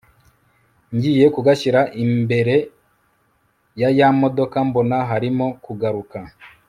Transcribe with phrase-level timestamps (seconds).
[0.95, 2.55] ngiye kugashyira imbere
[3.79, 6.17] ya ya modoka mbona barimo kugaruka